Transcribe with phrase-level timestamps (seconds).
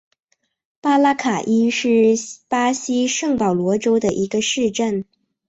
[0.81, 2.15] 马拉卡伊是
[2.47, 5.05] 巴西圣保罗州的一个市镇。